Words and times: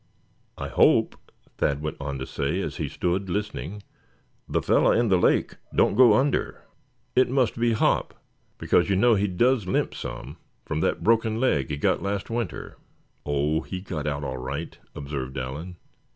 "I 0.57 0.67
hope," 0.69 1.15
Thad 1.59 1.79
went 1.83 1.97
on 1.99 2.17
to 2.17 2.25
say 2.25 2.59
as 2.59 2.77
he 2.77 2.89
stood 2.89 3.29
listening; 3.29 3.83
"the 4.49 4.63
fellow 4.63 4.91
in 4.91 5.09
the 5.09 5.17
lake 5.19 5.57
don't 5.75 5.93
go 5.93 6.15
under; 6.15 6.63
it 7.15 7.29
must 7.29 7.59
be 7.59 7.73
Hop; 7.73 8.15
because 8.57 8.89
you 8.89 8.95
know 8.95 9.13
he 9.13 9.27
does 9.27 9.67
limp 9.67 9.93
some, 9.93 10.37
from 10.65 10.79
that 10.79 11.03
broken 11.03 11.39
leg 11.39 11.69
he 11.69 11.77
got 11.77 12.01
last 12.01 12.31
winter." 12.31 12.77
"Oh! 13.27 13.61
he 13.61 13.79
got 13.79 14.07
out 14.07 14.23
all 14.23 14.37
right," 14.39 14.75
observed 14.95 15.37
Allan. 15.37 15.77